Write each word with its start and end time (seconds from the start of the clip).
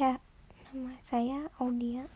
ya 0.00 0.20
nama 0.72 0.96
saya 1.04 1.52
Audia. 1.60 2.08